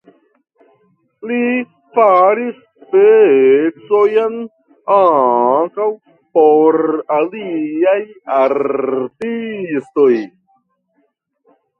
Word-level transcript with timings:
Li 1.31 1.41
faris 1.97 2.55
pecojn 2.93 4.39
ankaŭ 4.95 5.87
por 6.39 6.79
aliaj 7.19 7.99
artistoj. 8.41 10.13